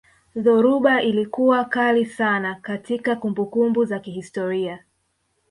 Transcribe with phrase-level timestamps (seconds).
[0.35, 4.79] dhoruba ilikuwa kali sana katika kumbukumbu za kihistoria